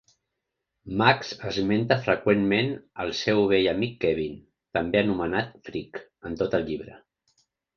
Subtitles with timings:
[1.01, 2.73] Max esmenta freqüentment
[3.05, 4.41] el seu vell amic Kevin,
[4.79, 6.99] també anomenat Freak, en tot el llibre.